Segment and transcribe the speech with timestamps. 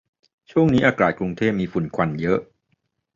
[0.51, 2.39] ช่วงนี้อากาศกรุงเทพมีฝุ่นควันเยอะ